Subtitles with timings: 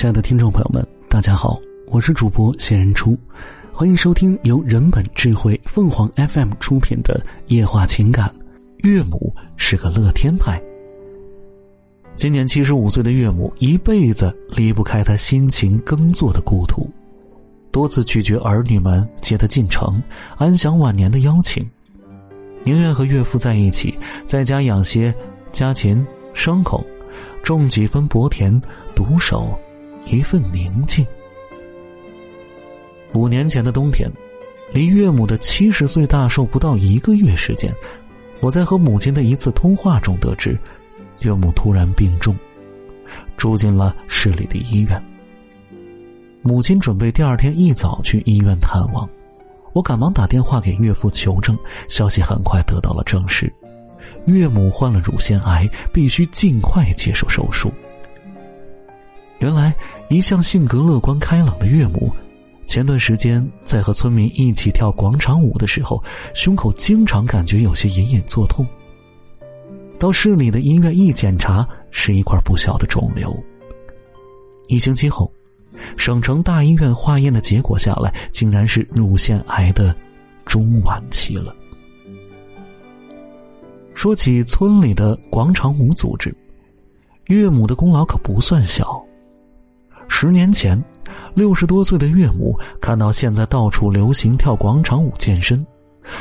[0.00, 3.14] 亲爱的听众朋友们，大家好，我是主播仙人初，
[3.70, 7.22] 欢迎收听由人本智慧凤凰 FM 出品的
[7.54, 8.26] 《夜话情感》。
[8.78, 10.58] 岳母是个乐天派。
[12.16, 16.88] 今年七十五岁的岳母，一辈子离不开他辛勤耕作的故土，
[17.70, 20.02] 多次拒绝儿女们接他进城
[20.38, 21.62] 安享晚年的邀请，
[22.64, 23.94] 宁愿和岳父在一起，
[24.26, 25.14] 在家养些
[25.52, 26.82] 家禽牲口，
[27.42, 28.58] 种几分薄田，
[28.96, 29.46] 独守
[30.04, 31.06] 一份宁静。
[33.12, 34.10] 五年前的冬天，
[34.72, 37.74] 离岳母的七十岁大寿不到一个月时间，
[38.40, 40.58] 我在和母亲的一次通话中得知。
[41.20, 42.34] 岳母突然病重，
[43.36, 45.02] 住进了市里的医院。
[46.40, 49.06] 母亲准备第二天一早去医院探望，
[49.74, 53.52] 我赶忙打电话给岳父求证，消息很快得到了证实：
[54.24, 57.70] 岳母患了乳腺癌，必须尽快接受手术。
[59.40, 59.74] 原来，
[60.10, 62.12] 一向性格乐观开朗的岳母，
[62.66, 66.02] 前段时间在和村民一起跳广场舞的时候，
[66.34, 68.66] 胸口经常感觉有些隐隐作痛。
[69.98, 73.34] 到市里的医院一检查，是一块不小的肿瘤。
[74.68, 75.32] 一星期后，
[75.96, 79.96] 省城大医院化验的结果下来，竟然是乳腺癌的
[80.44, 81.56] 中晚期了。
[83.94, 86.34] 说起村里的广场舞组织，
[87.28, 89.02] 岳母的功劳可不算小。
[90.22, 90.78] 十年前，
[91.32, 95.66] 六十多岁的岳母看到现在到处流行跳广场舞健身，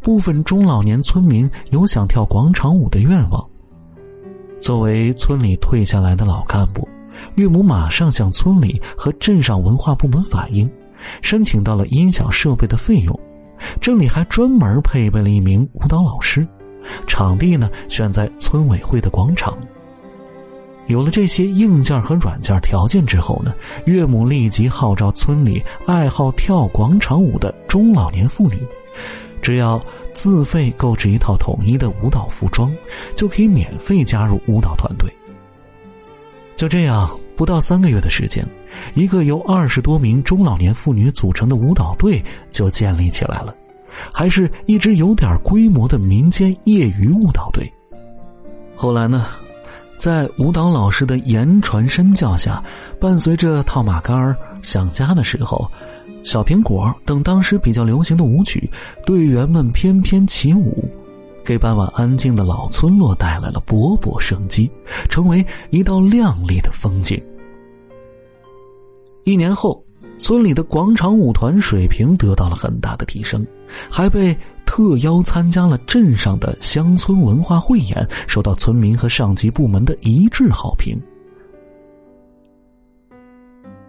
[0.00, 3.44] 部分中老年村民有想跳广场舞的愿望。
[4.60, 6.88] 作为村里退下来的老干部，
[7.34, 10.70] 岳母马上向村里和镇上文化部门反映，
[11.20, 13.20] 申请到了音响设备的费用。
[13.80, 16.46] 镇里还专门配备了一名舞蹈老师，
[17.08, 19.58] 场地呢选在村委会的广场。
[20.90, 23.54] 有了这些硬件和软件条件之后呢，
[23.86, 28.58] 岳母立即号召村里爱好跳广场舞的中老年妇女。
[29.40, 29.80] 只要
[30.12, 32.74] 自费购置一套统一的舞蹈服装，
[33.14, 35.08] 就可以免费加入舞蹈团队。
[36.56, 38.44] 就这样，不到三个月的时间，
[38.94, 43.54] 一个由二十多名中老年妇女组成的舞蹈队就建立起来了，
[44.12, 47.72] 还是一支有点规模的民间业余舞蹈队。
[48.76, 49.26] 后来呢，
[50.00, 52.64] 在舞蹈老师的言传身教下，
[52.98, 55.70] 伴随着套马杆儿、想家的时候。
[56.22, 58.68] 小苹果等当时比较流行的舞曲，
[59.04, 60.88] 队员们翩翩起舞，
[61.44, 64.70] 给傍晚安静的老村落带来了勃勃生机，
[65.10, 67.22] 成为一道亮丽的风景。
[69.24, 69.84] 一年后，
[70.16, 73.46] 村里的广场舞团水平得到了很大的提升，
[73.90, 74.34] 还被
[74.80, 80.98] 特邀参加了镇上的乡村文化汇演，受到村民和上级部门的一致好评。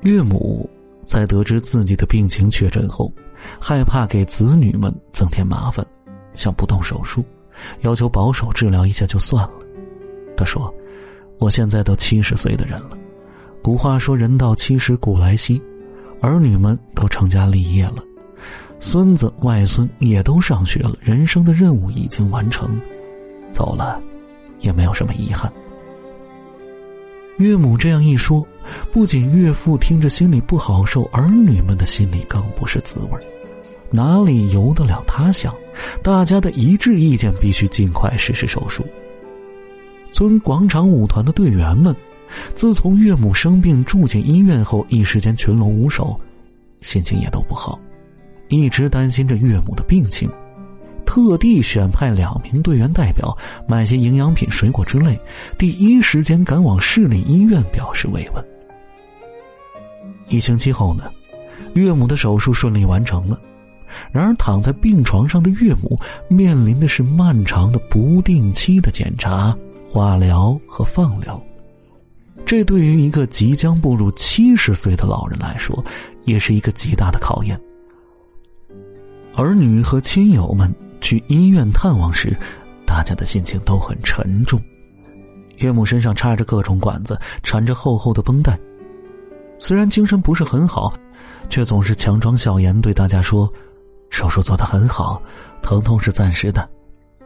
[0.02, 0.70] 岳母。
[1.04, 3.12] 在得知自己的病情确诊后，
[3.60, 5.86] 害怕给子女们增添麻烦，
[6.34, 7.24] 想不动手术，
[7.82, 9.54] 要求保守治疗一下就算了。
[10.38, 10.72] 他说
[11.40, 12.92] ：“我现在都七十岁的人了，
[13.64, 15.60] 古话说人到七十古来稀，
[16.22, 18.04] 儿女们都成家立业了，
[18.92, 22.78] 孙子外孙也都上学了，人生的任务已经完成，
[23.50, 24.04] 走了，
[24.60, 25.50] 也没有什么遗憾。”
[27.40, 28.46] 岳母这样一说，
[28.92, 33.18] 不仅岳父听着心里不好受，儿女们的心里更不是滋味
[33.90, 35.56] 哪里由得了他想？
[36.04, 38.86] 大家的一致意见必须尽快实施手术。
[40.12, 41.96] 村广场舞团的队员们，
[42.56, 46.20] 自从岳母生病住进医院后，一时间群龙无首，
[46.82, 47.80] 心情也都不好，
[48.52, 50.30] 一直担心着岳母的病情。
[51.06, 53.36] 特地选派两名队员代表，
[53.68, 55.20] 买些营养品、水果之类，
[55.58, 58.46] 第一时间赶往市里医院表示慰问。
[60.30, 61.12] 一星期后呢，
[61.74, 63.40] 岳母的手术顺利完成了。
[64.10, 69.54] 然而，躺在病床上的岳母面临的是漫长的不定期的检查、
[69.86, 71.42] 化疗和放疗。
[72.46, 75.84] 这对于一个即将步入七十岁的老人来说，
[76.24, 77.60] 也是一个极大的考验。
[79.36, 80.74] 儿女和亲友们。
[81.04, 82.38] 去医院探望时，
[82.86, 84.62] 大家的心情都很沉重。
[85.58, 88.58] 岳母身上插着各种管子，缠着厚厚的绷带。
[89.58, 90.94] 虽然精神不是很好，
[91.50, 93.52] 却总是强装笑颜，对大家说
[94.12, 95.20] ：“手术做得很好，
[95.64, 96.70] 疼痛是暂时的，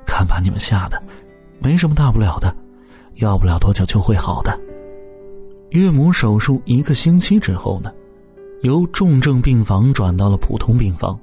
[0.06, 1.04] 看把你们吓的，
[1.60, 2.56] 没什么大不了的，
[3.16, 4.58] 要不了多久就会好的。”
[5.72, 7.92] 岳母手术一个星期之后呢，
[8.62, 11.20] 由重症病房转到了普通病房。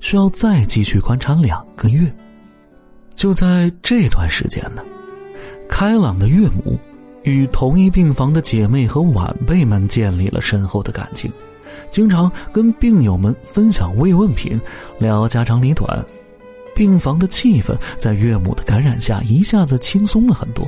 [0.00, 2.12] 需要再继续观察两个月。
[3.14, 4.82] 就在这段时间呢，
[5.68, 6.78] 开朗的岳母
[7.24, 11.32] 与同一病房的姐妹和晚辈们建立了深厚的感情，
[11.90, 14.60] 经常跟病友们分享慰问品，
[14.98, 16.04] 聊家长里短。
[16.76, 20.64] 病房的气氛在岳母的感染下一下子轻松了很多。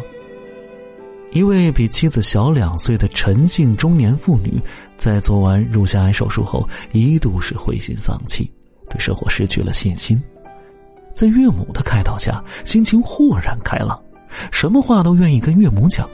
[1.31, 4.61] 一位比妻子小两岁的陈姓中年妇女，
[4.97, 8.51] 在做完乳腺癌手术后，一度是灰心丧气，
[8.91, 10.21] 对生活失去了信心。
[11.15, 13.99] 在岳母的开导下，心情豁然开朗，
[14.51, 16.09] 什么话都愿意跟岳母讲，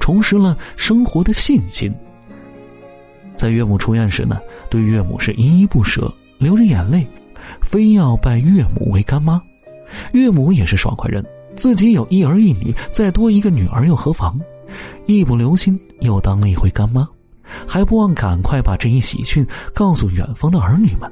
[0.00, 1.92] 重拾了生活的信心。
[3.36, 4.40] 在岳母出院时呢，
[4.70, 7.06] 对岳母是依依不舍，流着眼泪，
[7.60, 9.40] 非要拜岳母为干妈。
[10.12, 11.24] 岳母也是爽快人，
[11.56, 14.40] 自己有一儿一女，再多一个女儿又何妨？
[15.06, 17.08] 一不留心又当了一回干妈，
[17.66, 19.44] 还不忘赶快把这一喜讯
[19.74, 21.10] 告诉远方的儿女们，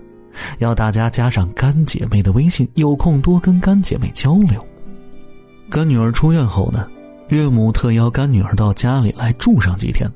[0.59, 4.65] 要大家加上干姐妹的微信，有空多跟干姐妹交流。
[5.71, 6.89] 干女儿出院后呢，
[7.29, 10.11] 岳母特邀干女儿到家里来住上几天。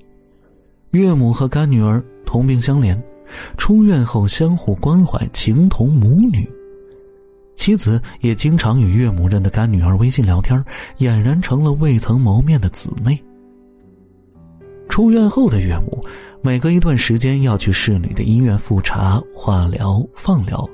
[0.91, 3.01] 岳母和干女儿同病相怜，
[3.57, 6.49] 出院后相互关怀，情同母女。
[7.57, 10.63] 妻子也经常与岳母认的干女儿微信聊天，
[10.99, 13.19] 俨然成了未曾谋面的姊妹。
[14.89, 16.01] 出院后的岳母，
[16.45, 20.69] 每隔一段时间要去市里的医院复查、化疗、放疗。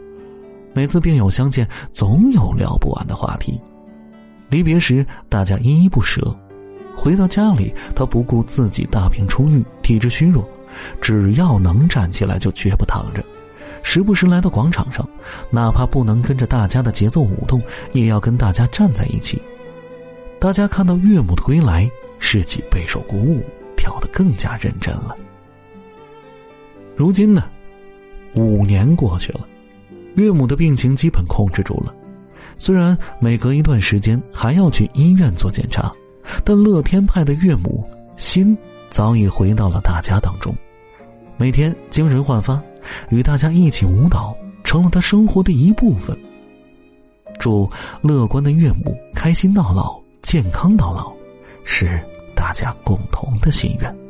[0.74, 3.62] 每次病友相见，总有聊不完的话题。
[4.48, 6.36] 离别时，大家依依不舍。
[6.96, 10.44] 回到家里，他不顾自己大病初愈、体质虚弱，
[11.00, 13.24] 只要能站起来，就绝不躺着。
[13.84, 15.08] 时不时来到广场上，
[15.50, 17.62] 哪怕不能跟着大家的节奏舞动，
[17.92, 19.40] 也要跟大家站在一起。
[20.40, 21.88] 大家看到岳母的归来，
[22.18, 23.40] 士气备受鼓舞。
[23.76, 25.16] 跳得更加认真了。
[27.00, 27.48] 如今呢，
[28.34, 29.48] 五年过去了，
[30.16, 31.96] 岳母的病情基本控制住了。
[32.58, 35.90] 虽然每隔一段时间还要去医院做检查，
[36.44, 37.82] 但乐天派的岳母
[38.18, 38.54] 心
[38.90, 40.54] 早已回到了大家当中，
[41.38, 42.62] 每天精神焕发，
[43.08, 46.14] 与大家一起舞蹈，成了他生活的一部分。
[47.38, 47.66] 祝
[48.02, 51.10] 乐观的岳母开心到老，健康到老，
[51.64, 51.98] 是。
[52.34, 54.09] 大家共同的心愿。